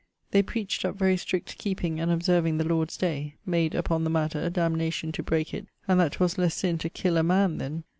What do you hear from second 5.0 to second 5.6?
to breake